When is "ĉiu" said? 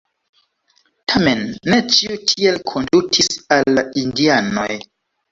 1.97-2.17